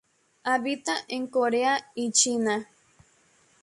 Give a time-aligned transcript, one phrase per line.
[0.43, 2.67] Habita en Corea y China.